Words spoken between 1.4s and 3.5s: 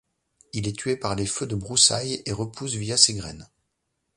de broussaille et repousse via ses graines.